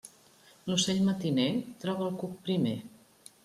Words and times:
L'ocell 0.69 1.03
matiner 1.11 1.47
troba 1.87 2.07
el 2.11 2.19
cuc 2.25 2.35
primer. 2.51 2.77